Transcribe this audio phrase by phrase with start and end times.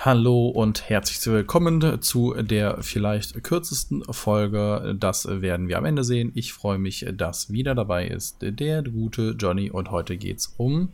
[0.00, 4.94] Hallo und herzlich willkommen zu der vielleicht kürzesten Folge.
[4.96, 6.30] Das werden wir am Ende sehen.
[6.36, 10.90] Ich freue mich, dass wieder dabei ist der gute Johnny und heute geht's um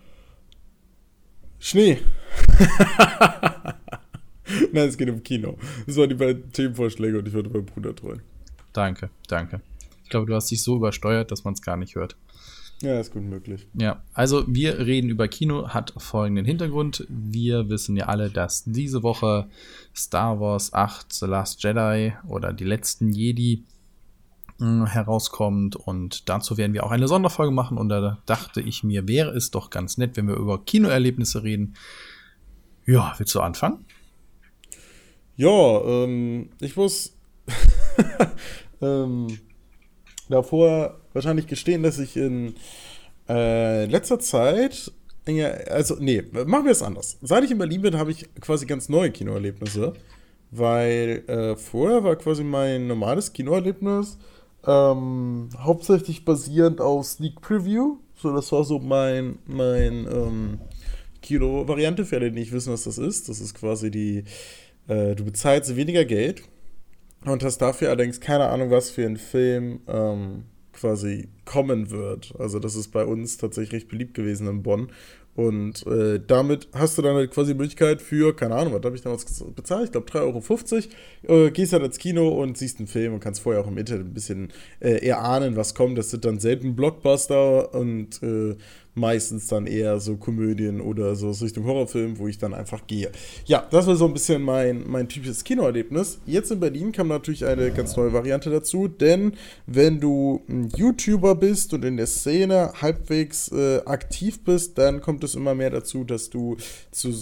[1.58, 1.98] Schnee.
[4.72, 5.58] Nein, es geht um Kino.
[5.86, 8.22] Das waren die beiden Themenvorschläge und ich würde meinem Bruder treuen.
[8.72, 9.60] Danke, danke.
[10.02, 12.16] Ich glaube, du hast dich so übersteuert, dass man es gar nicht hört.
[12.84, 13.66] Ja, ist gut möglich.
[13.72, 17.06] Ja, also wir reden über Kino, hat folgenden Hintergrund.
[17.08, 19.48] Wir wissen ja alle, dass diese Woche
[19.96, 23.64] Star Wars 8 The Last Jedi oder die letzten Jedi
[24.60, 29.08] äh, herauskommt und dazu werden wir auch eine Sonderfolge machen und da dachte ich mir,
[29.08, 31.76] wäre es doch ganz nett, wenn wir über Kinoerlebnisse reden.
[32.84, 33.86] Ja, willst du anfangen?
[35.36, 37.16] Ja, ähm, ich muss
[38.82, 39.38] ähm,
[40.28, 42.54] davor wahrscheinlich gestehen, dass ich in
[43.28, 44.92] äh, letzter Zeit,
[45.26, 47.18] ja, also nee, machen wir es anders.
[47.22, 49.94] Seit ich in Berlin bin, habe ich quasi ganz neue Kinoerlebnisse,
[50.50, 54.18] weil äh, vorher war quasi mein normales Kinoerlebnis
[54.66, 57.98] ähm, hauptsächlich basierend auf Sneak Preview.
[58.16, 60.60] So, das war so mein, mein ähm,
[61.22, 63.28] Kino-Variante, für alle, die nicht wissen, was das ist.
[63.28, 64.24] Das ist quasi die,
[64.88, 66.42] äh, du bezahlst weniger Geld
[67.24, 72.34] und hast dafür allerdings keine Ahnung, was für ein Film ähm, quasi kommen wird.
[72.38, 74.90] Also das ist bei uns tatsächlich recht beliebt gewesen in Bonn.
[75.36, 78.94] Und äh, damit hast du dann halt quasi die Möglichkeit für, keine Ahnung, was habe
[78.94, 79.24] ich damals
[79.56, 79.86] bezahlt?
[79.86, 80.88] Ich glaube 3,50
[81.26, 81.46] Euro.
[81.46, 84.06] Äh, gehst halt ins Kino und siehst einen Film und kannst vorher auch im Internet
[84.06, 85.98] ein bisschen äh, erahnen, was kommt.
[85.98, 88.54] Das sind dann selten Blockbuster und äh,
[88.94, 93.10] meistens dann eher so Komödien oder so Richtung Horrorfilm, wo ich dann einfach gehe.
[93.44, 96.20] Ja, das war so ein bisschen mein, mein typisches Kinoerlebnis.
[96.26, 99.32] Jetzt in Berlin kam natürlich eine ganz neue Variante dazu, denn
[99.66, 105.24] wenn du ein YouTuber bist und in der Szene halbwegs äh, aktiv bist, dann kommt
[105.24, 106.56] es immer mehr dazu, dass du
[106.90, 107.12] zu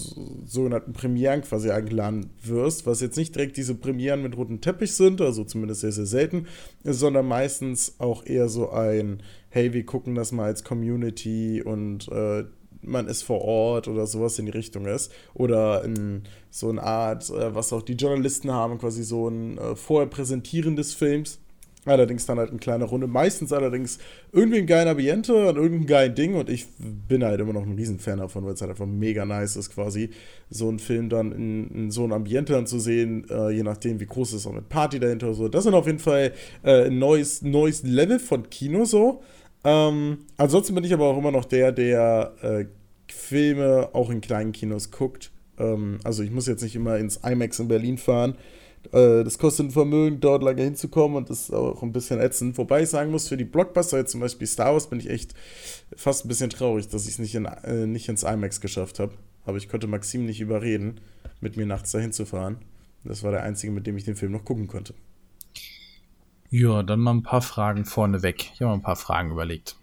[0.45, 5.21] sogenannten Premieren quasi eingeladen wirst, was jetzt nicht direkt diese Premieren mit rotem Teppich sind,
[5.21, 6.47] also zumindest sehr, sehr selten,
[6.83, 9.23] sondern meistens auch eher so ein
[9.53, 12.43] hey, wir gucken das mal als Community und äh,
[12.81, 15.11] man ist vor Ort oder sowas in die Richtung ist.
[15.35, 19.75] Oder in so eine Art, äh, was auch die Journalisten haben, quasi so ein äh,
[19.75, 21.39] vorher Präsentieren des Films.
[21.85, 23.07] Allerdings dann halt eine kleine Runde.
[23.07, 23.99] Meistens allerdings
[24.31, 26.33] irgendwie ein geiler Ambiente und irgendein geiles Ding.
[26.35, 29.57] Und ich bin halt immer noch ein Riesenfan davon, weil es halt einfach mega nice
[29.57, 30.09] ist, quasi
[30.49, 33.99] so einen Film dann in, in so einem Ambiente dann zu sehen, äh, je nachdem,
[33.99, 35.47] wie groß es ist, auch mit Party dahinter oder so.
[35.49, 36.31] Das sind auf jeden Fall
[36.63, 39.21] äh, ein neues, neues Level von Kino so.
[39.63, 42.65] Ähm, ansonsten bin ich aber auch immer noch der, der äh,
[43.07, 45.31] Filme auch in kleinen Kinos guckt.
[45.57, 48.35] Ähm, also ich muss jetzt nicht immer ins IMAX in Berlin fahren.
[48.91, 52.57] Äh, das kostet ein Vermögen, dort lange hinzukommen und das ist auch ein bisschen ätzend.
[52.57, 55.33] Wobei ich sagen muss, für die Blockbuster, jetzt zum Beispiel Star Wars, bin ich echt
[55.95, 59.13] fast ein bisschen traurig, dass ich es nicht, in, äh, nicht ins IMAX geschafft habe.
[59.45, 60.99] Aber ich konnte Maxim nicht überreden,
[61.41, 62.57] mit mir nachts dahin zu fahren.
[63.03, 64.93] Das war der einzige, mit dem ich den Film noch gucken konnte.
[66.53, 68.51] Ja, dann mal ein paar Fragen vorneweg.
[68.53, 69.75] Ich habe mal ein paar Fragen überlegt.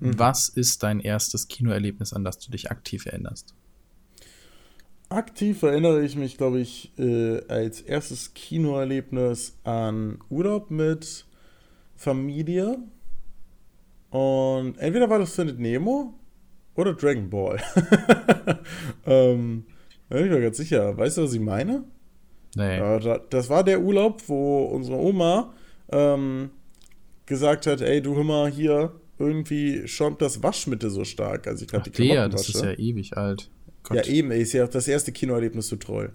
[0.00, 0.18] Mhm.
[0.18, 3.54] Was ist dein erstes Kinoerlebnis, an das du dich aktiv erinnerst?
[5.10, 11.24] Aktiv erinnere ich mich, glaube ich, äh, als erstes Kinoerlebnis an Urlaub mit
[11.94, 12.78] Familie.
[14.10, 16.14] Und entweder war das Findet Nemo
[16.74, 17.62] oder Dragon Ball.
[19.06, 19.66] ähm,
[20.08, 20.98] bin ich mir ganz sicher.
[20.98, 21.84] Weißt du, was ich meine?
[22.56, 22.78] Nee.
[22.78, 25.54] Ja, das war der Urlaub, wo unsere Oma
[25.90, 26.50] ähm,
[27.26, 31.46] gesagt hat, ey, du hör mal hier, irgendwie schäumt das Waschmittel so stark.
[31.46, 33.50] Also ich glaube, die Klamotten das ist ja ewig alt.
[33.82, 33.96] Gott.
[33.96, 36.08] Ja, eben, ey, ist ja auch das erste Kinoerlebnis so treu.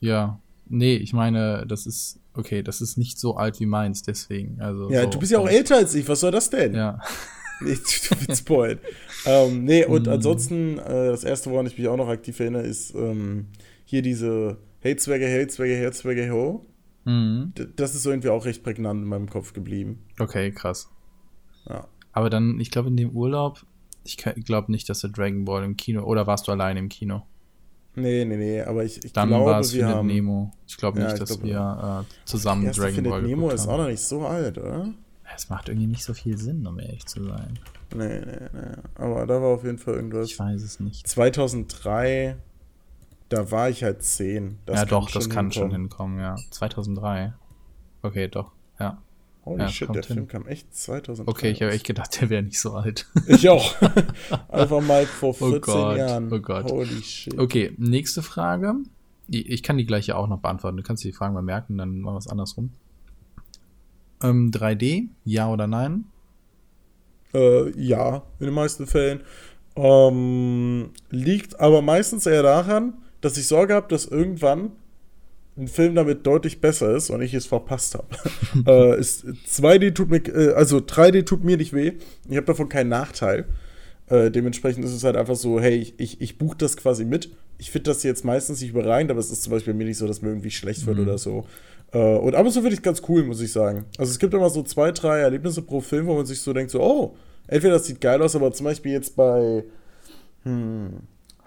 [0.00, 4.60] Ja, nee, ich meine, das ist, okay, das ist nicht so alt wie meins, deswegen.
[4.60, 6.74] Also ja, so, du bist ja auch älter als ich, was soll das denn?
[6.74, 7.00] Ja.
[7.60, 8.80] Nee, du bist spoiled.
[9.24, 10.10] ähm, nee, und mm.
[10.10, 13.46] ansonsten, äh, das erste, woran ich mich auch noch aktiv erinnere, ist ähm,
[13.84, 16.66] hier diese Hey Zwerge, Hey Zwerge, Hey Zwerge, Ho.
[17.06, 17.52] Mhm.
[17.76, 20.00] Das ist irgendwie auch recht prägnant in meinem Kopf geblieben.
[20.18, 20.90] Okay, krass.
[21.68, 21.86] Ja.
[22.12, 23.64] Aber dann, ich glaube, in dem Urlaub,
[24.04, 27.22] ich glaube nicht, dass der Dragon Ball im Kino, oder warst du allein im Kino?
[27.94, 30.52] Nee, nee, nee, aber ich, ich dann glaube, war es wir haben, Nemo.
[30.66, 33.66] Ich glaube nicht, ja, ich dass glaub, wir äh, zusammen Dragon Findet Ball Nemo ist
[33.66, 34.92] auch noch nicht so alt, oder?
[35.34, 37.58] Es macht irgendwie nicht so viel Sinn, um ehrlich zu sein.
[37.94, 38.76] Nee, nee, nee.
[38.96, 40.30] Aber da war auf jeden Fall irgendwas.
[40.30, 41.06] Ich weiß es nicht.
[41.06, 42.36] 2003
[43.28, 44.58] da war ich halt zehn.
[44.66, 45.52] Das ja, doch, das kann hinkommen.
[45.52, 46.36] schon hinkommen, ja.
[46.50, 47.34] 2003.
[48.02, 49.02] Okay, doch, ja.
[49.44, 50.14] Holy ja, shit, der hin.
[50.16, 51.30] Film kam echt 2003.
[51.30, 53.06] Okay, ich habe echt gedacht, der wäre nicht so alt.
[53.28, 53.76] Ich auch.
[54.48, 56.32] Einfach mal vor 14 oh Gott, Jahren.
[56.32, 56.70] Oh Gott.
[56.70, 57.38] Holy shit.
[57.38, 58.74] Okay, nächste Frage.
[59.28, 60.76] Ich kann die gleiche auch noch beantworten.
[60.76, 62.70] Du kannst die Fragen mal merken, dann machen wir es andersrum.
[64.22, 66.06] Ähm, 3D, ja oder nein?
[67.34, 69.20] Äh, ja, in den meisten Fällen.
[69.76, 72.94] Ähm, liegt aber meistens eher daran,
[73.26, 74.72] dass ich Sorge habe, dass irgendwann
[75.58, 78.06] ein Film damit deutlich besser ist und ich es verpasst habe.
[78.66, 81.94] äh, 2D tut mir, äh, also 3D tut mir nicht weh.
[82.28, 83.46] Ich habe davon keinen Nachteil.
[84.08, 87.30] Äh, dementsprechend ist es halt einfach so, hey, ich, ich, ich buche das quasi mit.
[87.58, 90.06] Ich finde das jetzt meistens nicht überragend, aber es ist zum Beispiel mir nicht so,
[90.06, 91.04] dass mir irgendwie schlecht wird mhm.
[91.04, 91.46] oder so.
[91.92, 93.86] Äh, und aber so finde ich ganz cool, muss ich sagen.
[93.98, 96.70] Also es gibt immer so zwei, drei Erlebnisse pro Film, wo man sich so denkt,
[96.70, 97.16] so, oh,
[97.48, 99.64] entweder das sieht geil aus, aber zum Beispiel jetzt bei
[100.44, 101.00] hm,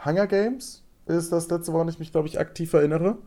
[0.04, 0.84] Hunger Games
[1.18, 3.18] ist das letzte, woran ich mich, glaube ich, aktiv erinnere.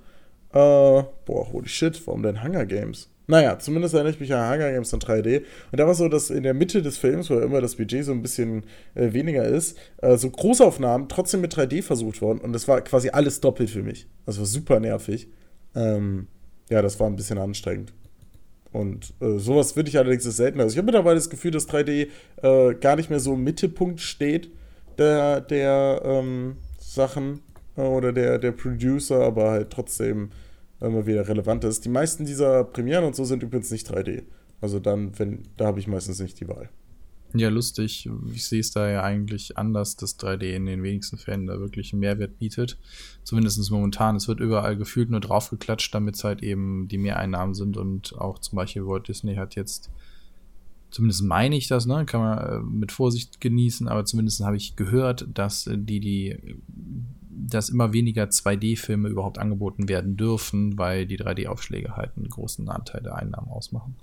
[0.50, 3.08] Äh, boah, holy shit, warum denn Hunger Games?
[3.26, 5.38] Naja, zumindest erinnere ich mich an Hunger Games in 3D.
[5.70, 8.12] Und da war so, dass in der Mitte des Films, wo immer das Budget so
[8.12, 8.64] ein bisschen
[8.94, 12.40] äh, weniger ist, äh, so Großaufnahmen trotzdem mit 3D versucht wurden.
[12.40, 14.06] Und das war quasi alles doppelt für mich.
[14.26, 15.29] Das war super nervig.
[15.75, 16.26] Ähm,
[16.69, 17.94] ja, das war ein bisschen anstrengend.
[18.73, 20.64] Und äh, sowas würde ich allerdings seltener.
[20.64, 22.08] Also ich habe mittlerweile das Gefühl, dass 3D
[22.43, 24.50] äh, gar nicht mehr so im Mittelpunkt steht
[24.99, 27.40] der, der ähm, Sachen
[27.77, 30.31] oder der, der Producer, aber halt trotzdem
[30.81, 31.85] immer wieder relevant ist.
[31.85, 34.23] Die meisten dieser Premieren und so sind übrigens nicht 3D.
[34.61, 36.69] Also dann, wenn, da habe ich meistens nicht die Wahl.
[37.35, 38.09] Ja, lustig.
[38.35, 41.93] Ich sehe es da ja eigentlich anders, dass 3D in den wenigsten Fällen da wirklich
[41.93, 42.79] einen Mehrwert bietet.
[43.25, 44.17] Zumindest momentan.
[44.17, 48.39] Es wird überall gefühlt nur draufgeklatscht, damit es halt eben die Mehreinnahmen sind und auch
[48.39, 49.91] zum Beispiel Walt Disney hat jetzt
[50.93, 54.77] zumindest meine ich das, ne, kann man äh, mit Vorsicht genießen, aber zumindest habe ich
[54.77, 56.57] gehört, dass die, die,
[57.34, 63.02] dass immer weniger 2D-Filme überhaupt angeboten werden dürfen, weil die 3D-Aufschläge halt einen großen Anteil
[63.02, 63.96] der Einnahmen ausmachen.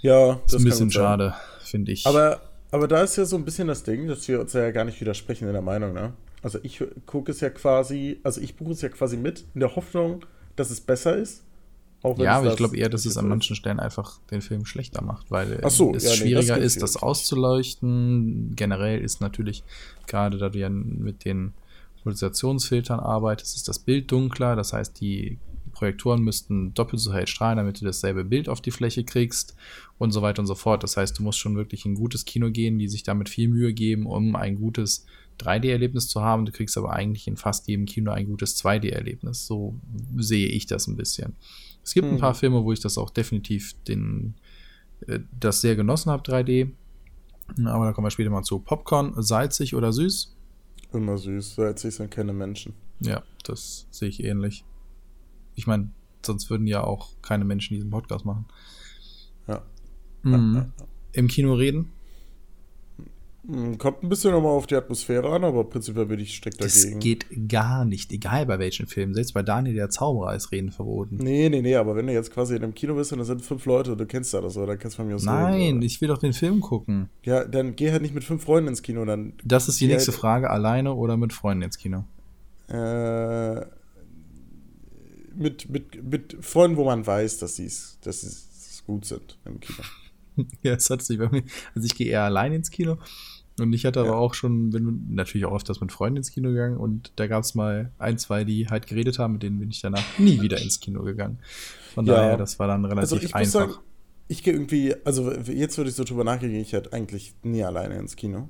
[0.00, 2.06] Ja, das ist ein bisschen schade, finde ich.
[2.06, 2.40] Aber,
[2.70, 5.00] aber da ist ja so ein bisschen das Ding, dass wir uns ja gar nicht
[5.00, 6.12] widersprechen in der Meinung, ne?
[6.40, 9.74] Also ich gucke es ja quasi, also ich buche es ja quasi mit in der
[9.74, 10.24] Hoffnung,
[10.54, 11.42] dass es besser ist
[12.16, 15.30] ja, aber ich glaube eher, dass es an manchen Stellen einfach den Film schlechter macht,
[15.30, 18.54] weil so, es ja, schwieriger nee, das ist, das auszuleuchten.
[18.54, 19.64] Generell ist natürlich,
[20.06, 21.54] gerade da du ja mit den
[22.08, 24.56] Polarisationsfiltern arbeitest, ist das Bild dunkler.
[24.56, 25.38] Das heißt, die
[25.72, 29.54] Projektoren müssten doppelt so hell strahlen, damit du dasselbe Bild auf die Fläche kriegst
[29.98, 30.82] und so weiter und so fort.
[30.82, 33.48] Das heißt, du musst schon wirklich in ein gutes Kino gehen, die sich damit viel
[33.48, 35.04] Mühe geben, um ein gutes
[35.38, 36.46] 3D-Erlebnis zu haben.
[36.46, 39.46] Du kriegst aber eigentlich in fast jedem Kino ein gutes 2D-Erlebnis.
[39.46, 39.78] So
[40.16, 41.36] sehe ich das ein bisschen.
[41.84, 42.14] Es gibt hm.
[42.14, 44.34] ein paar Filme, wo ich das auch definitiv den,
[45.06, 46.70] äh, das sehr genossen habe, 3D.
[47.66, 48.58] Aber da kommen wir später mal zu.
[48.58, 50.34] Popcorn, salzig oder süß?
[50.92, 51.56] Immer süß.
[51.56, 52.74] Salzig sind keine Menschen.
[53.00, 54.64] Ja, das sehe ich ähnlich.
[55.54, 55.90] Ich meine,
[56.24, 58.46] sonst würden ja auch keine Menschen diesen Podcast machen.
[59.46, 59.62] Ja.
[60.22, 60.72] Mhm.
[61.12, 61.92] Im Kino reden?
[63.50, 66.92] Hm, kommt ein bisschen nochmal auf die Atmosphäre an, aber prinzipiell bin ich strikt dagegen.
[66.92, 69.14] Das geht gar nicht, egal bei welchen Filmen.
[69.14, 71.16] Selbst bei Daniel der Zauberer ist Reden verboten.
[71.16, 73.40] Nee, nee, nee, aber wenn du jetzt quasi in einem Kino bist und da sind
[73.40, 75.82] fünf Leute, du kennst ja das, oder dann kannst du von mir aus Nein, reden,
[75.82, 77.08] ich will doch den Film gucken.
[77.24, 79.02] Ja, dann geh halt nicht mit fünf Freunden ins Kino.
[79.06, 82.04] Dann das ist die nächste halt Frage, alleine oder mit Freunden ins Kino?
[82.68, 83.60] Äh,
[85.34, 87.70] mit, mit, mit Freunden, wo man weiß, dass sie
[88.02, 89.78] dass sie's gut sind im Kino.
[90.62, 91.44] ja, das hat sich bei mir.
[91.74, 92.98] Also ich gehe eher allein ins Kino
[93.60, 94.06] und ich hatte ja.
[94.06, 97.44] aber auch schon, bin natürlich auch öfters mit Freunden ins Kino gegangen und da gab
[97.44, 100.60] es mal ein, zwei, die halt geredet haben, mit denen bin ich danach nie wieder
[100.60, 101.38] ins Kino gegangen.
[101.94, 102.14] Von ja.
[102.14, 103.70] daher, das war dann relativ also ich einfach.
[103.70, 103.74] Sagen,
[104.28, 107.98] ich gehe irgendwie, also jetzt würde ich so drüber nachdenken, ich halt eigentlich nie alleine
[107.98, 108.48] ins Kino.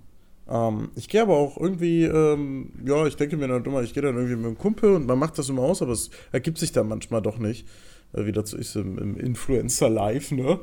[0.49, 4.03] Ähm, ich gehe aber auch irgendwie, ähm, ja, ich denke mir dann immer, ich gehe
[4.03, 6.73] dann irgendwie mit einem Kumpel und man macht das immer aus, aber es ergibt sich
[6.73, 7.67] dann manchmal doch nicht.
[8.13, 10.59] Äh, wie dazu ist im, im Influencer Live, ne?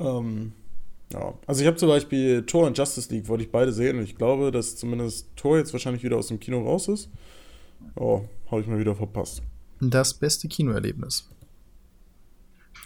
[0.00, 0.52] Ähm,
[1.12, 4.04] ja, also ich habe zum Beispiel Tor und Justice League, wollte ich beide sehen und
[4.04, 7.10] ich glaube, dass zumindest Tor jetzt wahrscheinlich wieder aus dem Kino raus ist.
[7.94, 9.42] Oh, habe ich mal wieder verpasst.
[9.80, 11.28] Das beste Kinoerlebnis.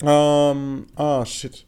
[0.03, 1.67] Ähm, ah, shit.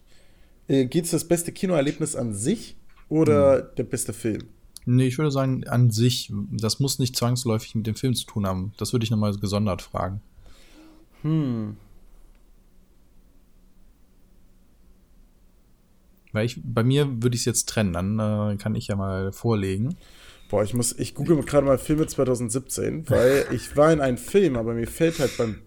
[0.67, 2.75] Äh, Geht es das beste Kinoerlebnis an sich
[3.09, 3.67] oder hm.
[3.77, 4.43] der beste Film?
[4.85, 6.31] Nee, ich würde sagen, an sich.
[6.51, 8.73] Das muss nicht zwangsläufig mit dem Film zu tun haben.
[8.77, 10.21] Das würde ich nochmal gesondert fragen.
[11.21, 11.77] Hm.
[16.33, 19.31] Weil ich, bei mir würde ich es jetzt trennen, dann äh, kann ich ja mal
[19.31, 19.95] vorlegen.
[20.49, 24.57] Boah, ich muss, ich google gerade mal Filme 2017, weil ich war in einem Film,
[24.57, 25.59] aber mir fällt halt beim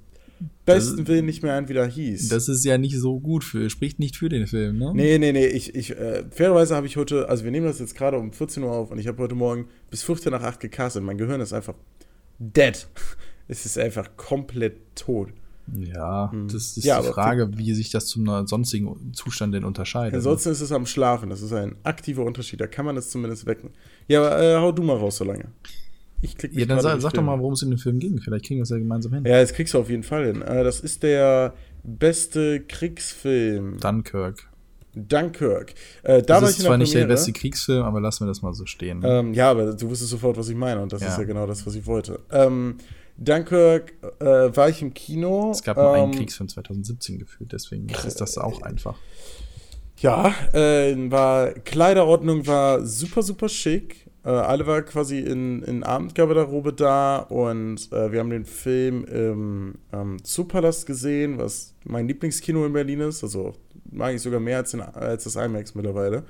[0.65, 2.29] besten das, Willen nicht mehr ein, wie der hieß.
[2.29, 4.93] Das ist ja nicht so gut für, spricht nicht für den Film, ne?
[4.95, 7.97] Nee, nee, nee, ich, ich, äh, fairerweise habe ich heute, also wir nehmen das jetzt
[7.97, 11.03] gerade um 14 Uhr auf und ich habe heute Morgen bis 15 nach 8 gecastet.
[11.03, 11.75] Mein Gehirn ist einfach
[12.39, 12.87] dead.
[13.49, 15.31] es ist einfach komplett tot.
[15.75, 16.49] Ja, hm.
[16.49, 20.15] das ist ja, die Frage, wie sich das zum sonstigen Zustand denn unterscheidet.
[20.15, 21.31] Ansonsten ist es am Schlafen.
[21.31, 22.61] Das ist ein aktiver Unterschied.
[22.61, 23.71] Da kann man es zumindest wecken.
[24.07, 25.47] Ja, aber äh, hau du mal raus so lange.
[26.23, 28.19] Ich klick ja, dann sag, sag doch mal, worum es in dem Film ging.
[28.21, 29.25] Vielleicht kriegen wir es ja gemeinsam hin.
[29.25, 30.43] Ja, das kriegst du auf jeden Fall hin.
[30.43, 33.79] Äh, das ist der beste Kriegsfilm.
[33.79, 34.49] Dunkirk.
[34.95, 35.75] Dunkirk.
[36.03, 38.65] Äh, da das ist zwar nicht der beste Kriegsfilm, aber lassen wir das mal so
[38.65, 39.01] stehen.
[39.01, 39.09] Ne?
[39.09, 41.09] Ähm, ja, aber du wusstest sofort, was ich meine und das ja.
[41.09, 42.21] ist ja genau das, was ich wollte.
[42.31, 42.77] Ähm,
[43.19, 45.51] Dunkirk äh, war ich im Kino.
[45.51, 48.97] Es gab nur einen ähm, Kriegsfilm 2017 gefühlt, deswegen ist das auch einfach.
[49.99, 54.07] Ja, äh, war Kleiderordnung war super, super schick.
[54.25, 59.75] Äh, alle waren quasi in, in Abendgarderobe da und äh, wir haben den Film im
[59.93, 63.23] ähm, Zoopalast gesehen, was mein Lieblingskino in Berlin ist.
[63.23, 63.55] Also
[63.91, 66.25] mag ich sogar mehr als, in, als das IMAX mittlerweile.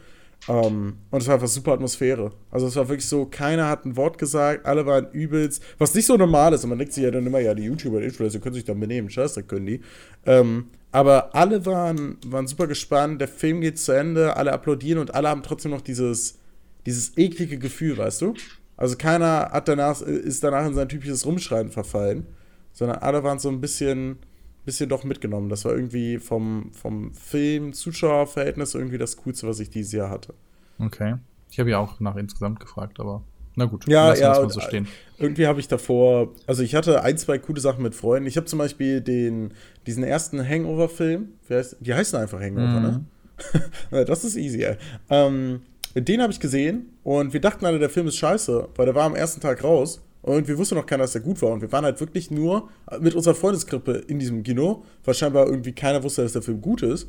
[0.48, 2.32] Ähm, und es war einfach super Atmosphäre.
[2.50, 6.06] Also es war wirklich so, keiner hat ein Wort gesagt, alle waren übelst, was nicht
[6.06, 6.64] so normal ist.
[6.64, 8.78] Und man denkt sich ja dann immer, ja, die YouTuber, die Influencer können sich dann
[8.78, 9.80] benehmen, scheiße, können die.
[10.24, 15.14] Ähm, aber alle waren, waren super gespannt, der Film geht zu Ende, alle applaudieren und
[15.14, 16.38] alle haben trotzdem noch dieses,
[16.86, 18.34] dieses eklige Gefühl, weißt du?
[18.76, 22.26] Also keiner hat danach, ist danach in sein typisches Rumschreien verfallen,
[22.72, 24.18] sondern alle waren so ein bisschen,
[24.66, 25.48] bisschen doch mitgenommen.
[25.48, 30.34] Das war irgendwie vom, vom Film-Zuschauer-Verhältnis irgendwie das Coolste, was ich dieses Jahr hatte.
[30.78, 31.14] Okay.
[31.50, 33.22] Ich habe ja auch nach insgesamt gefragt, aber
[33.54, 34.86] na gut, Ja, lassen wir ja, mal so stehen.
[35.18, 38.26] Irgendwie habe ich davor, also ich hatte ein, zwei coole Sachen mit Freunden.
[38.28, 39.54] Ich habe zum Beispiel den,
[39.86, 43.04] diesen ersten Hangover-Film, wie heißt- die heißen einfach Hangover, ne?
[43.90, 44.76] Ja, das ist easy, ey.
[45.10, 45.60] Ähm,
[45.94, 49.04] den habe ich gesehen und wir dachten alle, der Film ist scheiße, weil der war
[49.04, 51.52] am ersten Tag raus und wir wussten noch keiner, dass der gut war.
[51.52, 52.68] Und wir waren halt wirklich nur
[53.00, 56.82] mit unserer Freundesgruppe in diesem Kino, weil scheinbar irgendwie keiner wusste, dass der Film gut
[56.82, 57.08] ist.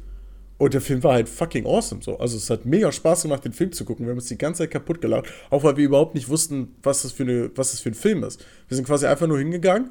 [0.59, 2.19] Und der Film war halt fucking awesome so.
[2.19, 4.05] Also es hat mega Spaß gemacht, den Film zu gucken.
[4.05, 7.01] Wir haben uns die ganze Zeit kaputt gelacht, auch weil wir überhaupt nicht wussten, was
[7.01, 8.45] das für, eine, was das für ein Film ist.
[8.67, 9.89] Wir sind quasi einfach nur hingegangen,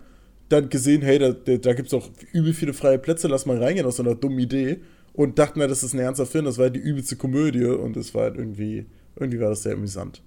[0.48, 3.86] dann gesehen, hey, da, da, gibt es auch übel viele freie Plätze, lass mal reingehen
[3.86, 4.80] aus so einer dummen Idee.
[5.12, 7.96] Und dachten wir, das ist ein ernster Film, das war halt die übelste Komödie und
[7.96, 10.22] es war halt irgendwie, irgendwie war das sehr amüsant.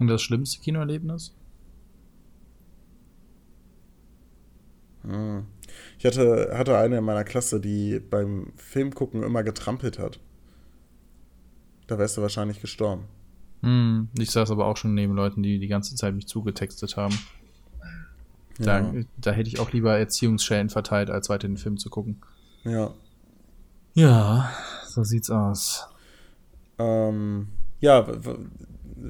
[0.00, 1.32] Und das schlimmste Kinoerlebnis?
[5.98, 10.20] Ich hatte, hatte eine in meiner Klasse, die beim Filmgucken immer getrampelt hat.
[11.86, 13.04] Da wärst du wahrscheinlich gestorben.
[13.62, 17.18] Hm, ich saß aber auch schon neben Leuten, die die ganze Zeit mich zugetextet haben.
[18.58, 18.92] Da, Ja.
[19.16, 22.20] da hätte ich auch lieber Erziehungsschellen verteilt, als weiter den Film zu gucken.
[22.64, 22.92] Ja.
[23.94, 24.50] Ja,
[24.86, 25.86] so sieht's aus.
[26.78, 27.48] Ähm,
[27.80, 28.06] ja,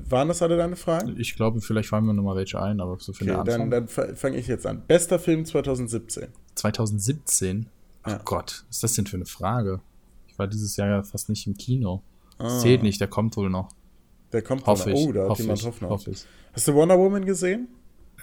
[0.08, 1.14] waren das alle deine Fragen?
[1.18, 3.70] Ich glaube, vielleicht fallen mir noch mal welche ein, aber so für den Okay, Anfang.
[3.70, 4.82] dann, dann fange ich jetzt an.
[4.86, 6.28] Bester Film 2017.
[6.54, 7.66] 2017?
[8.02, 8.20] Ach Ja.
[8.24, 9.80] Gott, was ist das denn für eine Frage?
[10.26, 12.02] Ich war dieses Jahr ja fast nicht im Kino.
[12.38, 12.58] Das Ah.
[12.60, 13.68] zählt nicht, der kommt wohl noch.
[14.32, 14.96] Der kommt Hoffe noch.
[14.98, 15.06] ich.
[15.06, 15.90] Oh, da hat jemand ich, Hoffnung.
[15.90, 16.24] hoffe ich.
[16.52, 17.68] Hast du Wonder Woman gesehen?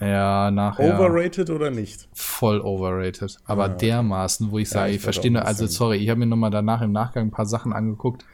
[0.02, 0.96] Ja, nachher.
[0.96, 2.08] Overrated oder nicht?
[2.14, 3.38] voll overrated.
[3.46, 3.88] Aber Ah, okay.
[3.88, 6.82] dermaßen, wo ich Ja, sage, ich ich verstehe also sorry, ich habe mir nochmal danach
[6.82, 8.26] im Nachgang ein paar Sachen angeguckt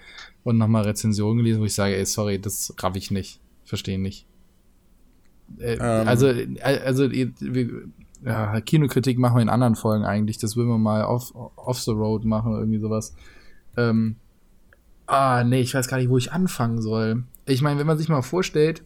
[0.45, 3.41] und nochmal Rezensionen gelesen, wo ich sage, ey, sorry, das raff ich nicht.
[3.65, 4.27] Verstehe nicht.
[5.57, 6.07] Äh, Ähm.
[6.07, 7.09] also, äh, also,
[8.23, 10.37] ja, Kinokritik machen wir in anderen Folgen eigentlich.
[10.37, 13.15] Das würden wir mal off, off the road machen, irgendwie sowas.
[13.75, 14.17] Ähm,
[15.07, 17.23] ah, nee, ich weiß gar nicht, wo ich anfangen soll.
[17.47, 18.83] Ich meine, wenn man sich mal vorstellt,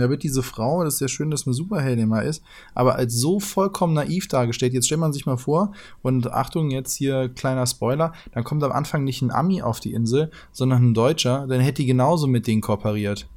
[0.00, 2.42] da wird diese Frau, das ist ja schön, dass eine Superheldin mal ist,
[2.74, 4.72] aber als so vollkommen naiv dargestellt.
[4.72, 5.72] Jetzt stellt man sich mal vor,
[6.02, 9.92] und Achtung, jetzt hier kleiner Spoiler, dann kommt am Anfang nicht ein Ami auf die
[9.92, 13.28] Insel, sondern ein Deutscher, dann hätte die genauso mit denen kooperiert.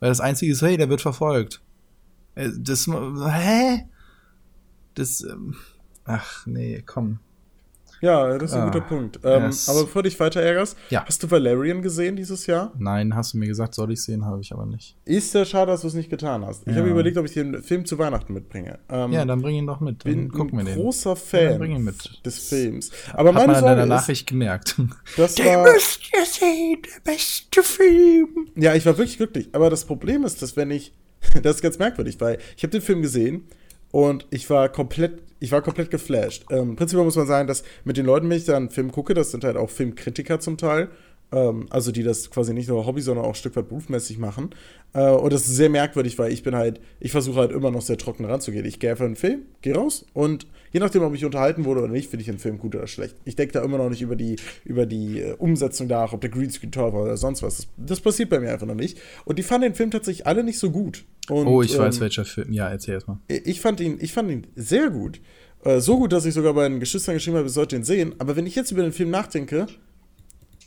[0.00, 1.62] Weil das Einzige ist, hey, der wird verfolgt.
[2.34, 3.86] Äh, Das, hä?
[4.94, 5.54] Das, ähm,
[6.04, 7.20] ach nee, komm.
[8.02, 9.20] Ja, das ist ein Ah, guter Punkt.
[9.24, 9.68] Ähm, yes.
[9.68, 11.04] Aber bevor du dich weiter ärgerst, Ja.
[11.06, 12.72] hast du Valerian gesehen dieses Jahr?
[12.76, 14.96] Nein, hast du mir gesagt, soll ich sehen, habe ich aber nicht.
[15.04, 16.62] Ist ja schade, dass du es nicht getan hast.
[16.66, 16.80] Ich Ja.
[16.80, 18.80] habe überlegt, ob ich den Film zu Weihnachten mitbringe.
[18.90, 20.74] Ähm, Ja, dann bring ihn doch mit, dann bin gucken wir ein den.
[20.76, 22.26] großer Ja, Fan dann bring ihn mit.
[22.26, 22.90] des Films.
[23.14, 24.76] Aber Hat meine man an Sorge deiner Nachricht gemerkt.
[25.16, 28.48] das war, müsst ihr sehen, der beste Film.
[28.56, 29.48] ja, ich war wirklich glücklich.
[29.52, 30.92] Aber das Problem ist, dass wenn ich,
[31.42, 33.44] das ist ganz merkwürdig, weil ich habe den Film gesehen
[33.92, 36.46] und ich war komplett, ich war komplett geflasht.
[36.50, 39.14] Ähm, prinzipiell muss man sagen, dass mit den Leuten, wenn ich da einen Film gucke,
[39.14, 40.88] das sind halt auch Filmkritiker zum Teil,
[41.32, 44.50] ähm, also die das quasi nicht nur Hobby, sondern auch ein Stück weit berufsmäßig machen.
[44.92, 47.82] Äh, und das ist sehr merkwürdig, weil ich bin halt, ich versuche halt immer noch
[47.82, 48.64] sehr trocken ranzugehen.
[48.66, 51.80] Ich gehe einfach in einen Film, gehe raus und je nachdem, ob ich unterhalten wurde
[51.82, 53.16] oder nicht, finde ich den Film gut oder schlecht.
[53.24, 56.30] Ich denke da immer noch nicht über die, über die äh, Umsetzung nach, ob der
[56.30, 57.56] Greenscreen toll war oder sonst was.
[57.56, 58.98] Das, das passiert bei mir einfach noch nicht.
[59.24, 61.04] Und die fanden den Film tatsächlich alle nicht so gut.
[61.28, 62.52] Und, Oh, ich weiß ähm, welcher Film.
[62.52, 63.18] Ja, erzähl erst mal.
[63.28, 65.20] ich fand ihn, ich fand ihn sehr gut.
[65.64, 68.14] Äh, so gut, dass ich sogar bei den Geschwistern geschrieben habe, ich sollte ihn sehen.
[68.18, 69.66] Aber wenn ich jetzt über den Film nachdenke,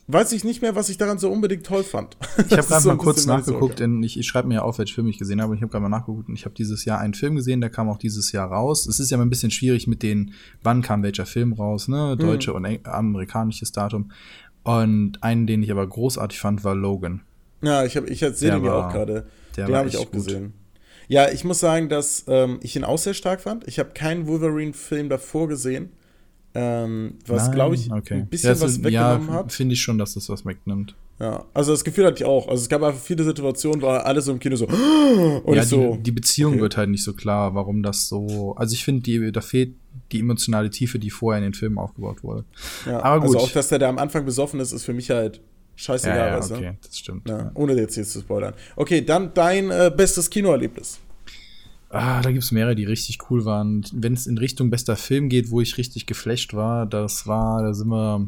[0.08, 2.16] weiß ich nicht mehr, was ich daran so unbedingt toll fand.
[2.38, 5.08] Ich habe gerade mal kurz nachgeguckt, denn ich, ich schreibe mir ja auf, welchen Film
[5.08, 5.52] ich gesehen habe.
[5.52, 7.70] und Ich habe gerade mal nachgeguckt und ich habe dieses Jahr einen Film gesehen, der
[7.70, 8.86] kam auch dieses Jahr raus.
[8.88, 10.34] Es ist ja mal ein bisschen schwierig mit den,
[10.64, 12.16] wann kam welcher Film raus, ne?
[12.18, 14.12] Deutsche und eng- amerikanisches Datum.
[14.64, 17.22] Und einen, den ich aber großartig fand, war Logan.
[17.62, 19.26] Ja, ich, hab, ich sehe den ja auch gerade.
[19.56, 20.26] der Den habe ich auch gut.
[20.26, 20.54] gesehen.
[21.08, 23.68] Ja, ich muss sagen, dass ähm, ich ihn auch sehr stark fand.
[23.68, 25.90] Ich habe keinen Wolverine-Film davor gesehen,
[26.58, 28.16] ähm, was, glaube ich, okay.
[28.16, 29.52] ein bisschen das was weggenommen ja, hat.
[29.52, 30.96] finde ich schon, dass das was wegnimmt.
[31.20, 32.48] Ja, also das Gefühl hatte ich auch.
[32.48, 34.66] Also es gab einfach viele Situationen, wo alle so im Kino so
[35.44, 35.96] und ja, ich so.
[35.96, 36.62] die, die Beziehung okay.
[36.62, 38.56] wird halt nicht so klar, warum das so.
[38.56, 39.76] Also ich finde, die, da fehlt
[40.14, 42.46] die emotionale Tiefe, die vorher in den Filmen aufgebaut wurde.
[42.86, 43.36] Ja, Aber gut.
[43.36, 45.42] Also auch, dass der da am Anfang besoffen ist, ist für mich halt
[45.76, 46.56] scheißegal, Ja, ja, weißt du?
[46.56, 47.28] okay, das stimmt.
[47.28, 48.54] Ja, ohne jetzt hier zu spoilern.
[48.78, 51.00] Okay, dann dein äh, bestes Kinoerlebnis.
[51.90, 53.86] Ah, da gibt's mehrere, die richtig cool waren.
[53.94, 57.74] Wenn es in Richtung bester Film geht, wo ich richtig geflasht war, das war, da
[57.74, 58.28] sind wir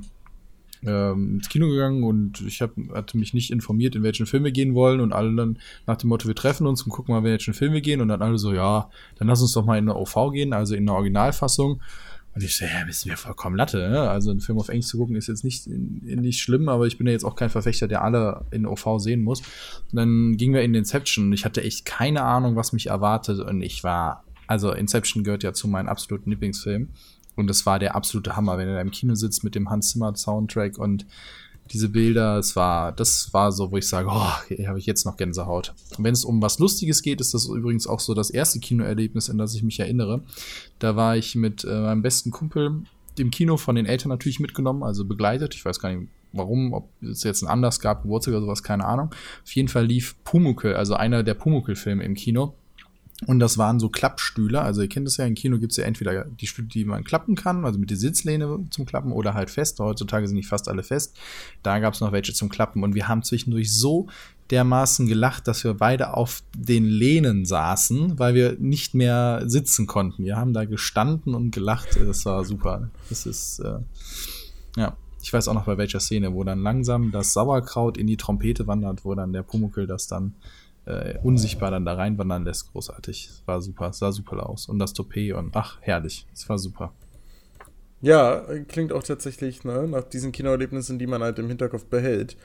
[0.83, 4.51] ähm, ins Kino gegangen und ich hab, hatte mich nicht informiert, in welchen Film wir
[4.51, 7.25] gehen wollen und alle dann nach dem Motto, wir treffen uns und gucken mal, in
[7.25, 9.89] welchen Film wir gehen und dann alle so, ja, dann lass uns doch mal in
[9.89, 11.81] eine OV gehen, also in eine Originalfassung.
[12.37, 14.07] Und ich so, ja, bist mir vollkommen Latte, ne?
[14.11, 17.07] Also einen Film auf Englisch zu gucken ist jetzt nicht, nicht schlimm, aber ich bin
[17.07, 19.39] ja jetzt auch kein Verfechter, der alle in OV sehen muss.
[19.39, 23.39] Und dann gingen wir in Inception und ich hatte echt keine Ahnung, was mich erwartet
[23.39, 26.89] und ich war, also Inception gehört ja zu meinen absoluten Lieblingsfilmen.
[27.35, 30.15] Und es war der absolute Hammer, wenn er im Kino sitzt mit dem Hans Zimmer
[30.15, 31.07] Soundtrack und
[31.71, 35.05] diese Bilder, es war, das war so, wo ich sage, oh, hier habe ich jetzt
[35.05, 35.73] noch Gänsehaut.
[35.97, 39.29] Und wenn es um was Lustiges geht, ist das übrigens auch so das erste Kinoerlebnis,
[39.29, 40.23] an das ich mich erinnere.
[40.79, 42.83] Da war ich mit äh, meinem besten Kumpel
[43.17, 45.55] im Kino von den Eltern natürlich mitgenommen, also begleitet.
[45.55, 48.85] Ich weiß gar nicht, warum, ob es jetzt einen Anlass gab, Geburtstag oder sowas, keine
[48.85, 49.09] Ahnung.
[49.43, 52.53] Auf jeden Fall lief Pumukel, also einer der Pumukel-Filme im Kino.
[53.25, 54.61] Und das waren so Klappstühle.
[54.61, 57.03] Also ihr kennt es ja, im Kino gibt es ja entweder die Stühle, die man
[57.03, 59.79] klappen kann, also mit der Sitzlehne zum Klappen oder halt fest.
[59.79, 61.17] Heutzutage sind nicht fast alle fest.
[61.63, 62.83] Da gab es noch welche zum Klappen.
[62.83, 64.07] Und wir haben zwischendurch so
[64.51, 70.23] dermaßen gelacht, dass wir beide auf den Lehnen saßen, weil wir nicht mehr sitzen konnten.
[70.23, 71.97] Wir haben da gestanden und gelacht.
[71.99, 72.91] Das war super.
[73.09, 73.79] Das ist, äh,
[74.77, 74.95] ja.
[75.23, 78.67] Ich weiß auch noch bei welcher Szene, wo dann langsam das Sauerkraut in die Trompete
[78.67, 80.35] wandert, wo dann der Pumuckel das dann
[80.87, 82.71] äh, unsichtbar dann da reinwandern lässt.
[82.71, 83.29] Großartig.
[83.29, 83.89] Es war super.
[83.89, 84.67] Es sah super aus.
[84.67, 86.25] Und das Toupet und ach, herrlich.
[86.33, 86.93] Es war super.
[88.01, 92.37] Ja, klingt auch tatsächlich ne, nach diesen Kinoerlebnissen, die man halt im Hinterkopf behält.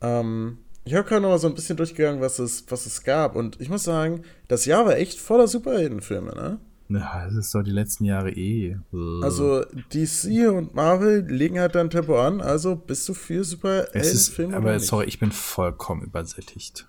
[0.00, 3.36] Ähm, ich habe gerade noch mal so ein bisschen durchgegangen, was es, was es gab.
[3.36, 6.60] Und ich muss sagen, das Jahr war echt voller Superheldenfilme, ne?
[6.90, 8.78] Ja, das ist doch die letzten Jahre eh.
[9.22, 9.62] Also
[9.92, 12.40] DC und Marvel legen halt dann Tempo an.
[12.40, 14.56] Also bist du für Superheldenfilme?
[14.56, 16.86] aber sorry, ich bin vollkommen übersättigt.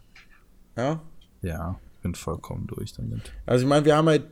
[0.79, 1.01] Ja.
[1.41, 3.31] Ja, ich bin vollkommen durch damit.
[3.45, 4.23] Also ich meine, wir haben halt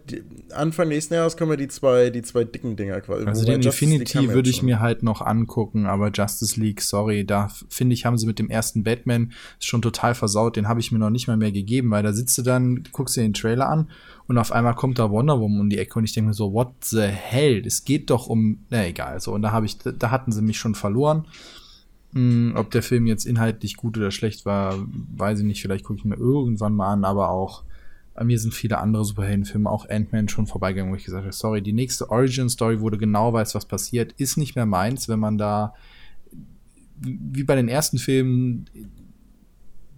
[0.53, 3.25] Anfang nächsten Jahres kommen ja die zwei, die zwei dicken Dinger quasi.
[3.25, 4.65] Also den Infinity würde ich schon.
[4.65, 8.49] mir halt noch angucken, aber Justice League, sorry, da finde ich, haben sie mit dem
[8.49, 10.55] ersten Batman schon total versaut.
[10.55, 13.17] Den habe ich mir noch nicht mal mehr gegeben, weil da sitzt du dann, guckst
[13.17, 13.89] dir den Trailer an
[14.27, 16.53] und auf einmal kommt da Wonder Woman um die Ecke und ich denke mir so,
[16.53, 17.63] what the hell?
[17.65, 19.33] Es geht doch um, na egal, so.
[19.33, 21.25] Und da habe ich, da hatten sie mich schon verloren.
[22.13, 24.76] Hm, ob der Film jetzt inhaltlich gut oder schlecht war,
[25.15, 25.62] weiß ich nicht.
[25.62, 27.63] Vielleicht gucke ich mir irgendwann mal an, aber auch
[28.17, 31.62] bei mir sind viele andere Superheldenfilme, auch Ant-Man, schon vorbeigegangen, wo ich gesagt habe, sorry,
[31.62, 35.38] die nächste Origin-Story, wo du genau weißt, was passiert, ist nicht mehr meins, wenn man
[35.38, 35.76] da,
[37.00, 38.65] wie bei den ersten Filmen,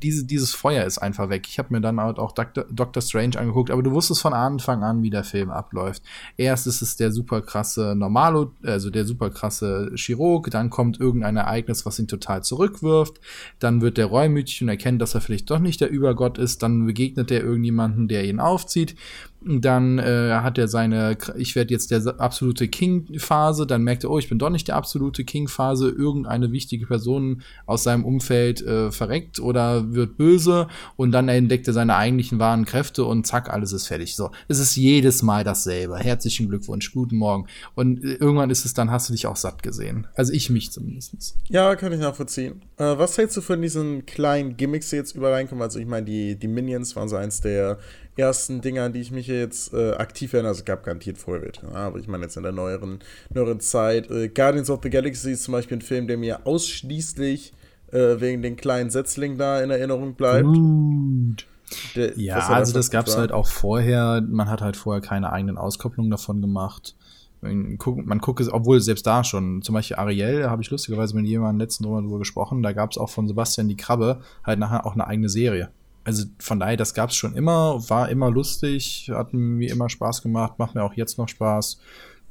[0.01, 1.47] diese, dieses Feuer ist einfach weg.
[1.47, 4.83] Ich habe mir dann halt auch Doctor, Doctor Strange angeguckt, aber du wusstest von Anfang
[4.83, 6.03] an, wie der Film abläuft.
[6.37, 11.37] Erst ist es der super krasse Normalo, also der super krasse Chirurg, dann kommt irgendein
[11.37, 13.19] Ereignis, was ihn total zurückwirft,
[13.59, 16.85] dann wird der reumütig und erkennt, dass er vielleicht doch nicht der Übergott ist, dann
[16.85, 18.95] begegnet er irgendjemanden, der ihn aufzieht,
[19.41, 24.19] dann äh, hat er seine, ich werde jetzt der absolute King-Phase, dann merkt er, oh,
[24.19, 29.39] ich bin doch nicht der absolute King-Phase, irgendeine wichtige Person aus seinem Umfeld äh, verreckt
[29.39, 33.87] oder wird böse und dann entdeckt er seine eigentlichen wahren Kräfte und zack, alles ist
[33.87, 34.15] fertig.
[34.15, 35.97] So, es ist jedes Mal dasselbe.
[35.97, 37.47] Herzlichen Glückwunsch, guten Morgen.
[37.75, 40.07] Und äh, irgendwann ist es dann, hast du dich auch satt gesehen.
[40.15, 41.37] Also ich mich zumindest.
[41.47, 42.61] Ja, kann ich nachvollziehen.
[42.77, 45.61] Äh, was hältst du von diesen kleinen Gimmicks, die jetzt überall reinkommen?
[45.61, 47.79] Also ich meine, die, die Minions waren so eins der
[48.17, 50.49] ersten Dinger, an die ich mich jetzt äh, aktiv erinnere.
[50.49, 52.99] Also es gab garantiert vorher ja, aber ich meine jetzt in der neueren,
[53.33, 54.09] neueren Zeit.
[54.11, 57.53] Äh, Guardians of the Galaxy ist zum Beispiel ein Film, der mir ausschließlich
[57.91, 60.45] äh, wegen den kleinen Setzlingen da in Erinnerung bleibt.
[60.45, 61.47] Gut.
[61.95, 63.21] Der, Ja, also da das gab's war.
[63.21, 64.21] halt auch vorher.
[64.27, 66.95] Man hat halt vorher keine eigenen Auskopplungen davon gemacht.
[67.41, 71.15] Man guckt, man guckt es, obwohl selbst da schon, zum Beispiel Ariel, habe ich lustigerweise
[71.15, 74.93] mit jemandem letzten drüber gesprochen, da gab's auch von Sebastian die Krabbe halt nachher auch
[74.93, 75.69] eine eigene Serie.
[76.09, 80.57] Also von daher, das gab's schon immer, war immer lustig, hat mir immer Spaß gemacht,
[80.57, 81.79] macht mir auch jetzt noch Spaß.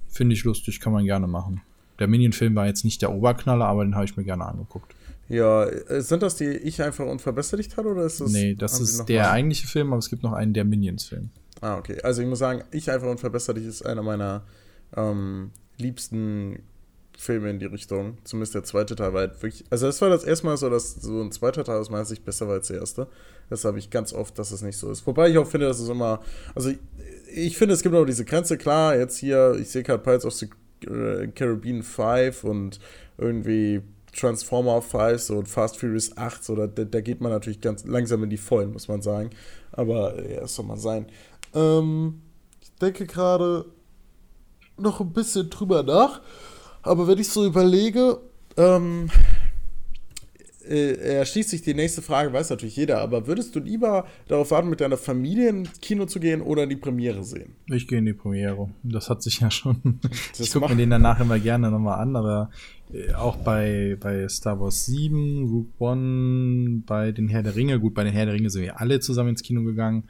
[0.08, 1.60] Finde ich lustig, kann man gerne machen.
[2.00, 4.94] Der Minion-Film war jetzt nicht der Oberknaller, aber den habe ich mir gerne angeguckt.
[5.28, 8.32] Ja, äh, sind das die ich einfach unverbesserlich hatte oder ist das?
[8.32, 11.30] nee, das ist der mal- eigentliche Film, aber es gibt noch einen der Minions-Film.
[11.60, 12.00] Ah, okay.
[12.02, 14.42] Also ich muss sagen, ich einfach unverbesserlich ist einer meiner
[14.96, 16.62] ähm, liebsten
[17.18, 18.16] Filme in die Richtung.
[18.22, 19.64] Zumindest der zweite Teil war halt wirklich.
[19.70, 22.24] Also das war das erste Mal so, dass so ein zweiter Teil aus meiner Sicht
[22.24, 23.08] besser war als der erste.
[23.50, 25.04] Das habe ich ganz oft, dass es nicht so ist.
[25.04, 26.20] Wobei ich auch finde, dass es immer.
[26.54, 26.78] Also ich,
[27.34, 30.32] ich finde, es gibt auch diese Grenze, klar, jetzt hier, ich sehe gerade Pirates of
[30.34, 30.48] the
[30.86, 32.78] äh, Caribbean 5 und
[33.18, 33.82] irgendwie
[34.16, 38.22] Transformer 5 so und Fast Furious 8, so, da, da geht man natürlich ganz langsam
[38.22, 39.30] in die Vollen, muss man sagen.
[39.72, 41.06] Aber ja, es soll mal sein.
[41.52, 42.22] Ähm,
[42.62, 43.64] ich denke gerade
[44.76, 46.20] noch ein bisschen drüber nach.
[46.82, 48.20] Aber wenn ich so überlege,
[48.56, 49.10] ähm,
[50.68, 54.68] äh, erschließt sich die nächste Frage, weiß natürlich jeder, aber würdest du lieber darauf warten,
[54.68, 57.54] mit deiner Familie ins Kino zu gehen oder die Premiere sehen?
[57.66, 58.68] Ich gehe in die Premiere.
[58.82, 59.98] Das hat sich ja schon.
[60.30, 62.50] Das ich gucke mir den danach immer gerne nochmal an, aber
[62.92, 67.94] äh, auch bei, bei Star Wars 7, Rook One, bei den Herr der Ringe, gut,
[67.94, 70.04] bei den Herr der Ringe sind wir alle zusammen ins Kino gegangen.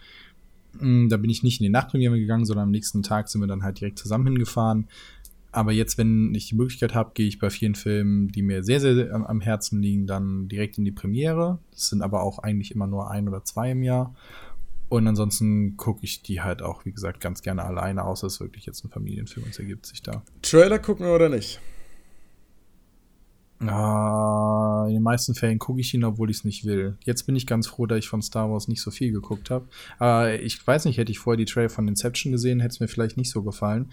[0.81, 3.49] Mm, da bin ich nicht in die Nachtpremiere gegangen, sondern am nächsten Tag sind wir
[3.49, 4.89] dann halt direkt zusammen hingefahren.
[5.51, 8.81] Aber jetzt, wenn ich die Möglichkeit habe, gehe ich bei vielen Filmen, die mir sehr,
[8.81, 11.59] sehr am Herzen liegen, dann direkt in die Premiere.
[11.73, 14.15] Das sind aber auch eigentlich immer nur ein oder zwei im Jahr.
[14.89, 18.41] Und ansonsten gucke ich die halt auch, wie gesagt, ganz gerne alleine, außer es ist
[18.41, 20.23] wirklich jetzt ein Familienfilm und es ergibt sich da.
[20.43, 21.61] Trailer gucken oder nicht?
[23.61, 26.97] Uh, in den meisten Fällen gucke ich ihn, obwohl ich es nicht will.
[27.05, 29.67] Jetzt bin ich ganz froh, dass ich von Star Wars nicht so viel geguckt habe.
[30.01, 32.89] Uh, ich weiß nicht, hätte ich vorher die Trailer von Inception gesehen, hätte es mir
[32.89, 33.91] vielleicht nicht so gefallen.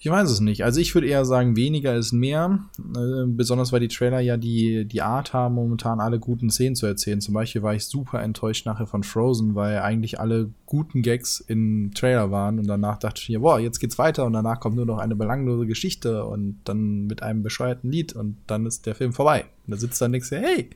[0.00, 0.64] Ich weiß es nicht.
[0.64, 2.60] Also ich würde eher sagen, weniger ist mehr.
[2.78, 6.86] Äh, besonders weil die Trailer ja die, die Art haben, momentan alle guten Szenen zu
[6.86, 7.20] erzählen.
[7.20, 11.90] Zum Beispiel war ich super enttäuscht nachher von Frozen, weil eigentlich alle guten Gags im
[11.94, 14.86] Trailer waren und danach dachte ich mir, boah, jetzt geht's weiter und danach kommt nur
[14.86, 19.12] noch eine belanglose Geschichte und dann mit einem bescheuerten Lied und dann ist der Film
[19.12, 19.46] vorbei.
[19.66, 20.70] Und da sitzt dann nichts, hey,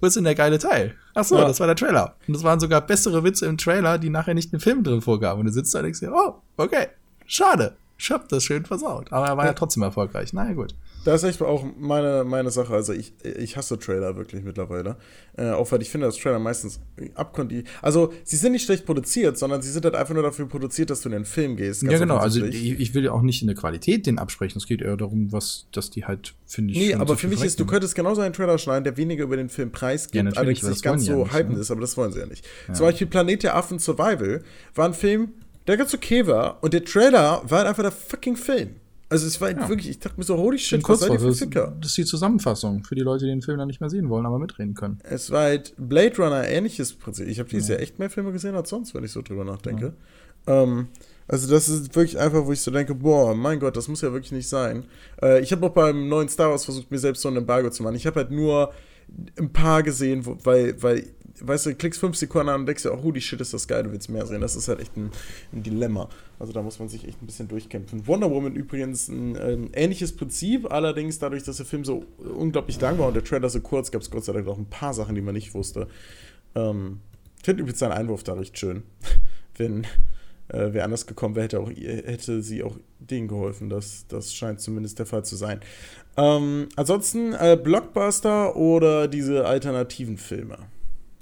[0.00, 0.94] wo ist denn der geile Teil?
[1.14, 1.46] Ach so, ja.
[1.46, 2.14] das war der Trailer.
[2.28, 5.40] Und das waren sogar bessere Witze im Trailer, die nachher nicht im Film drin vorgaben.
[5.40, 6.86] Und du sitzt da und denkst dir, oh, okay,
[7.26, 9.12] schade ich hab das schön versaut.
[9.12, 10.32] Aber er war ja, ja trotzdem erfolgreich.
[10.32, 10.74] Na ja, gut.
[11.04, 12.74] Das ist echt auch meine, meine Sache.
[12.74, 14.96] Also ich, ich hasse Trailer wirklich mittlerweile.
[15.36, 16.80] Äh, auch weil ich finde, dass Trailer meistens
[17.14, 17.62] abkondi.
[17.80, 21.00] Also sie sind nicht schlecht produziert, sondern sie sind halt einfach nur dafür produziert, dass
[21.00, 21.82] du in den Film gehst.
[21.82, 22.16] Ja, genau.
[22.16, 24.58] Also ich, ich, will ja auch nicht in der Qualität den absprechen.
[24.58, 26.78] Es geht eher darum, was, dass die halt, finde ich.
[26.78, 29.48] Nee, aber für mich ist, du könntest genauso einen Trailer schneiden, der weniger über den
[29.48, 31.60] Film preisgibt, ja, allerdings nicht ganz so ja hypend ne?
[31.60, 32.44] ist, aber das wollen sie ja nicht.
[32.66, 32.74] Ja.
[32.74, 34.42] Zum Beispiel Planet der Affen Survival
[34.74, 35.34] war ein Film,
[35.66, 38.76] der ganz okay war und der Trailer war halt einfach der fucking Film.
[39.08, 39.68] Also es war halt ja.
[39.68, 41.76] wirklich, ich dachte mir so, holy shit, was seid ihr für Ficker?
[41.78, 44.24] Das ist die Zusammenfassung für die Leute, die den Film dann nicht mehr sehen wollen,
[44.24, 45.00] aber mitreden können.
[45.02, 47.28] Es war halt Blade Runner ähnliches Prinzip.
[47.28, 47.74] Ich habe dieses ja.
[47.74, 49.92] Jahr echt mehr Filme gesehen als sonst, wenn ich so drüber nachdenke.
[50.46, 50.62] Ja.
[50.62, 50.88] Ähm,
[51.28, 54.12] also das ist wirklich einfach, wo ich so denke, boah, mein Gott, das muss ja
[54.14, 54.84] wirklich nicht sein.
[55.20, 57.82] Äh, ich habe auch beim neuen Star Wars versucht, mir selbst so ein Embargo zu
[57.82, 57.96] machen.
[57.96, 58.72] Ich habe halt nur
[59.38, 61.04] ein paar gesehen, wo, weil, weil
[61.46, 63.82] weißt du, klickst fünf Sekunden an und denkst dir, oh, holy shit, ist das geil,
[63.82, 64.40] du willst mehr sehen.
[64.40, 65.10] Das ist halt echt ein,
[65.52, 66.08] ein Dilemma.
[66.38, 68.06] Also da muss man sich echt ein bisschen durchkämpfen.
[68.06, 72.98] Wonder Woman übrigens ein ähm, ähnliches Prinzip, allerdings dadurch, dass der Film so unglaublich lang
[72.98, 75.14] war und der Trailer so kurz, gab es Gott sei Dank auch ein paar Sachen,
[75.14, 75.88] die man nicht wusste.
[76.54, 77.00] Ähm,
[77.38, 78.82] ich finde übrigens seinen Einwurf da recht schön.
[79.56, 79.86] Wenn
[80.48, 83.68] äh, wer anders gekommen wäre, hätte, auch, hätte sie auch denen geholfen.
[83.68, 85.60] Das, das scheint zumindest der Fall zu sein.
[86.16, 90.58] Ähm, ansonsten äh, Blockbuster oder diese alternativen Filme?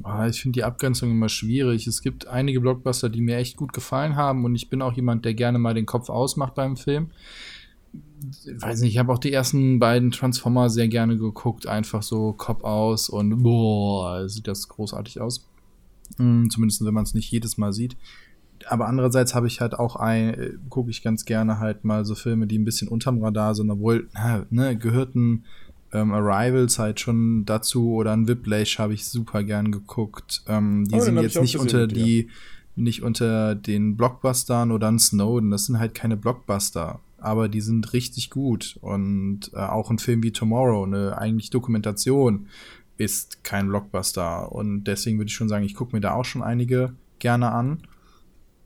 [0.02, 1.86] Ah, ich finde die Abgrenzung immer schwierig.
[1.86, 5.24] Es gibt einige Blockbuster, die mir echt gut gefallen haben und ich bin auch jemand,
[5.24, 7.10] der gerne mal den Kopf ausmacht beim Film.
[8.46, 12.32] Ich weiß nicht, ich habe auch die ersten beiden Transformer sehr gerne geguckt, einfach so
[12.32, 15.48] Kopf aus und boah, sieht das großartig aus.
[16.16, 17.96] Hm, zumindest wenn man es nicht jedes Mal sieht.
[18.68, 22.14] Aber andererseits habe ich halt auch ein, äh, gucke ich ganz gerne halt mal so
[22.14, 24.08] Filme, die ein bisschen unterm Radar sind, obwohl,
[24.50, 25.44] ne, gehörten
[25.92, 30.42] ähm, Arrivals halt schon dazu oder ein Whiplash habe ich super gern geguckt.
[30.46, 32.28] Ähm, die oh, sind jetzt nicht unter die,
[32.76, 35.50] nicht unter den Blockbustern oder ein Snowden.
[35.50, 38.78] Das sind halt keine Blockbuster, aber die sind richtig gut.
[38.80, 42.46] Und äh, auch ein Film wie Tomorrow, eine eigentlich Dokumentation,
[42.96, 44.52] ist kein Blockbuster.
[44.52, 47.78] Und deswegen würde ich schon sagen, ich gucke mir da auch schon einige gerne an.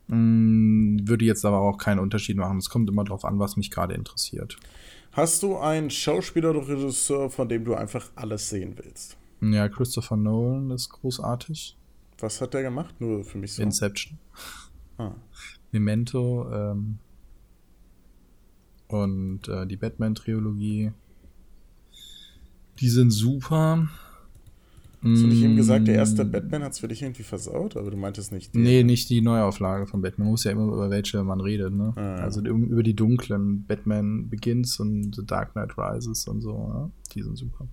[0.07, 2.57] Mm, würde jetzt aber auch keinen Unterschied machen.
[2.57, 4.57] Es kommt immer darauf an, was mich gerade interessiert.
[5.15, 9.15] Hast du einen Schauspieler oder Regisseur, von dem du einfach alles sehen willst?
[9.39, 11.77] Ja, Christopher Nolan ist großartig.
[12.19, 12.99] Was hat der gemacht?
[12.99, 13.63] Nur für mich so.
[13.63, 14.19] Inception.
[14.97, 15.11] Ah.
[15.71, 16.99] Memento ähm,
[18.89, 20.91] und äh, die Batman-Trilogie.
[22.81, 23.87] Die sind super.
[25.05, 26.31] Hast du nicht eben gesagt, der erste mm.
[26.31, 27.77] Batman hat es für dich irgendwie versaut?
[27.77, 28.59] Aber du meintest nicht die.
[28.59, 30.25] Nee, nicht die Neuauflage von Batman.
[30.25, 31.93] Man muss ja immer über welche man redet, ne?
[31.95, 32.15] Ah, ja.
[32.17, 36.91] Also über die dunklen Batman Begins und The Dark Knight Rises und so, ne?
[37.13, 37.67] Die sind super.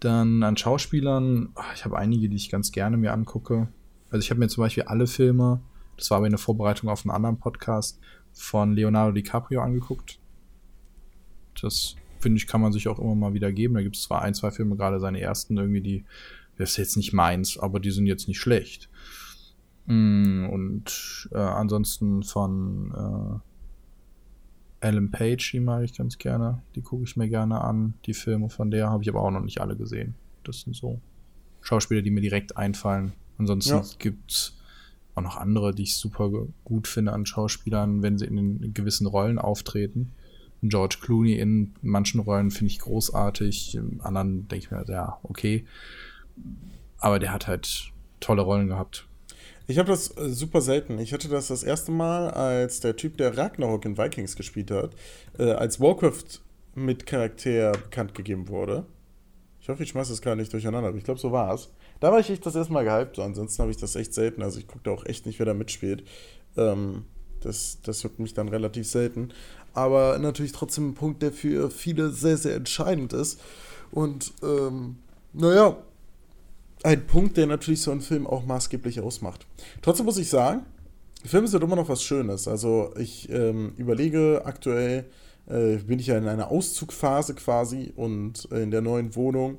[0.00, 3.68] Dann an Schauspielern, ich habe einige, die ich ganz gerne mir angucke.
[4.10, 5.60] Also ich habe mir zum Beispiel alle Filme,
[5.96, 8.00] das war aber in der Vorbereitung auf einen anderen Podcast,
[8.32, 10.18] von Leonardo DiCaprio angeguckt.
[11.60, 13.74] Das finde ich, kann man sich auch immer mal wieder geben.
[13.74, 16.04] Da gibt es zwar ein, zwei Filme, gerade seine ersten irgendwie, die,
[16.56, 18.88] das ist jetzt nicht meins, aber die sind jetzt nicht schlecht.
[19.86, 23.42] Mm, und äh, ansonsten von
[24.82, 26.62] Ellen Page, die mag ich ganz gerne.
[26.74, 27.94] Die gucke ich mir gerne an.
[28.06, 30.14] Die Filme von der habe ich aber auch noch nicht alle gesehen.
[30.44, 31.00] Das sind so
[31.60, 33.12] Schauspieler, die mir direkt einfallen.
[33.38, 33.84] Ansonsten ja.
[33.98, 34.56] gibt es
[35.14, 36.30] auch noch andere, die ich super
[36.64, 40.12] gut finde an Schauspielern, wenn sie in gewissen Rollen auftreten.
[40.62, 45.64] George Clooney in manchen Rollen finde ich großartig, in anderen denke ich mir, ja, okay.
[46.98, 49.06] Aber der hat halt tolle Rollen gehabt.
[49.66, 50.98] Ich habe das äh, super selten.
[50.98, 54.94] Ich hatte das das erste Mal, als der Typ, der Ragnarok in Vikings gespielt hat,
[55.38, 56.40] äh, als Warcraft
[56.74, 58.86] mit Charakter bekannt gegeben wurde.
[59.60, 61.70] Ich hoffe, ich schmeiße das gar nicht durcheinander, aber ich glaube, so war es.
[62.00, 63.18] Da war ich echt das erste Mal gehypt.
[63.20, 64.42] Ansonsten habe ich das echt selten.
[64.42, 66.04] Also ich gucke da auch echt nicht, wer da mitspielt.
[66.56, 67.04] Ähm,
[67.40, 69.32] das, das juckt mich dann relativ selten.
[69.74, 73.40] Aber natürlich trotzdem ein Punkt, der für viele sehr, sehr entscheidend ist.
[73.90, 74.96] Und ähm,
[75.32, 75.76] naja,
[76.82, 79.46] ein Punkt, der natürlich so einen Film auch maßgeblich ausmacht.
[79.82, 80.64] Trotzdem muss ich sagen,
[81.24, 82.48] Filme sind immer noch was Schönes.
[82.48, 85.04] Also ich ähm, überlege aktuell,
[85.46, 89.58] äh, bin ich ja in einer Auszugphase quasi und in der neuen Wohnung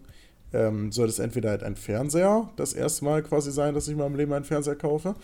[0.54, 4.00] ähm, soll es entweder halt ein Fernseher das erste Mal quasi sein, dass ich in
[4.00, 5.16] meinem Leben einen Fernseher kaufe,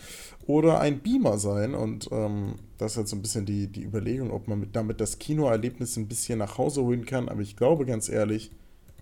[0.46, 1.74] oder ein Beamer sein.
[1.74, 5.00] Und ähm, das ist jetzt so ein bisschen die, die Überlegung, ob man mit, damit
[5.00, 7.28] das Kinoerlebnis ein bisschen nach Hause holen kann.
[7.28, 8.50] Aber ich glaube ganz ehrlich,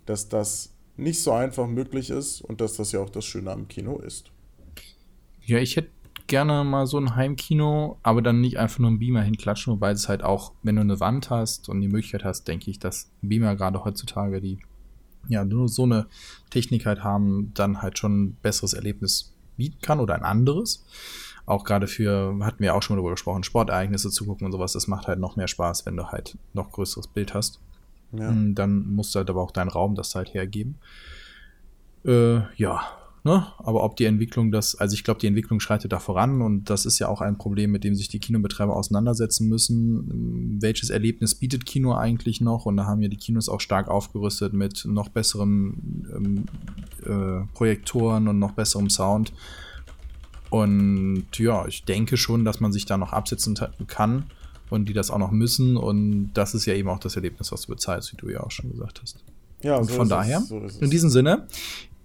[0.06, 3.68] dass das nicht so einfach möglich ist und dass das ja auch das Schöne am
[3.68, 4.30] Kino ist.
[5.44, 5.90] Ja, ich hätte
[6.26, 10.08] gerne mal so ein Heimkino, aber dann nicht einfach nur ein Beamer hinklatschen, wobei es
[10.08, 13.56] halt auch, wenn du eine Wand hast und die Möglichkeit hast, denke ich, dass Beamer
[13.56, 14.58] gerade heutzutage, die
[15.28, 16.06] ja nur so eine
[16.50, 20.84] Technik halt haben, dann halt schon ein besseres Erlebnis bieten kann oder ein anderes.
[21.46, 24.74] Auch gerade für, hatten wir auch schon mal darüber gesprochen, Sportereignisse zu gucken und sowas,
[24.74, 27.60] das macht halt noch mehr Spaß, wenn du halt noch größeres Bild hast.
[28.12, 28.28] Ja.
[28.28, 30.78] Hm, dann musst du halt aber auch deinen Raum das halt hergeben.
[32.04, 33.46] Äh, ja, ne?
[33.59, 36.87] Aber ob die Entwicklung das, also ich glaube, die Entwicklung schreitet da voran und das
[36.87, 40.59] ist ja auch ein Problem, mit dem sich die Kinobetreiber auseinandersetzen müssen.
[40.61, 42.66] Welches Erlebnis bietet Kino eigentlich noch?
[42.66, 46.44] Und da haben ja die Kinos auch stark aufgerüstet mit noch besseren ähm,
[47.04, 49.33] äh, Projektoren und noch besserem Sound.
[50.50, 54.24] Und ja, ich denke schon, dass man sich da noch absetzen kann
[54.70, 55.76] und die das auch noch müssen.
[55.76, 58.50] Und das ist ja eben auch das Erlebnis, was du bezahlst, wie du ja auch
[58.50, 59.18] schon gesagt hast.
[59.62, 61.46] Ja, und so von daher, es, so in diesem Sinne,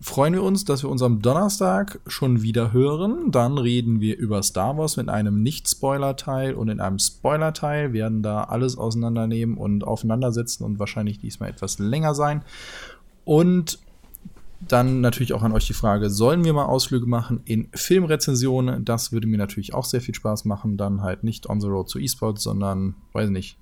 [0.04, 3.32] freuen wir uns, dass wir uns am Donnerstag schon wieder hören.
[3.32, 8.44] Dann reden wir über Star Wars mit einem Nicht-Spoiler-Teil und in einem Spoiler-Teil werden da
[8.44, 12.44] alles auseinandernehmen und aufeinandersetzen und wahrscheinlich diesmal etwas länger sein.
[13.24, 13.80] Und
[14.60, 18.84] dann natürlich auch an euch die Frage, sollen wir mal Ausflüge machen in Filmrezensionen?
[18.84, 20.76] Das würde mir natürlich auch sehr viel Spaß machen.
[20.78, 23.58] Dann halt nicht on the road zu E-Sports, sondern, weiß nicht,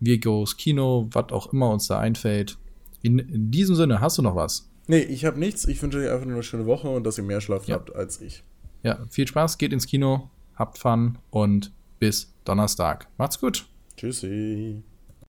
[0.00, 2.58] wir goes Kino, was auch immer uns da einfällt.
[3.02, 4.68] In, in diesem Sinne, hast du noch was?
[4.88, 5.66] Nee, ich habe nichts.
[5.66, 7.76] Ich wünsche euch einfach nur eine schöne Woche und dass ihr mehr Schlaf ja.
[7.76, 8.42] habt als ich.
[8.82, 13.06] Ja, viel Spaß, geht ins Kino, habt Fun und bis Donnerstag.
[13.18, 13.68] Macht's gut.
[13.96, 14.82] Tschüssi.